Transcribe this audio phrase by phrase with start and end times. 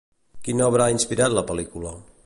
[0.47, 1.95] Quina obra ha inspirat la pel·lícula?